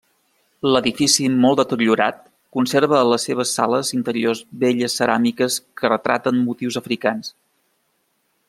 L'edifici 0.75 1.27
molt 1.43 1.59
deteriorat 1.61 2.23
conserva 2.57 2.97
a 2.99 3.03
les 3.11 3.27
seves 3.29 3.53
sales 3.59 3.93
interiors 3.99 4.43
belles 4.67 4.99
ceràmiques 5.03 5.61
que 5.83 5.95
retraten 5.97 6.45
motius 6.51 6.81
africans. 6.83 7.35